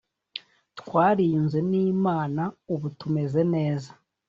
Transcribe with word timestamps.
twariyunze 0.79 1.57
n 1.69 1.71
imana 1.87 2.43
ubu 2.73 2.87
tumeze 2.99 3.41
neza 3.53 3.91